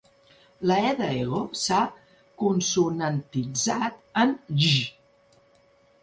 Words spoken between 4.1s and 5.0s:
en 'j'.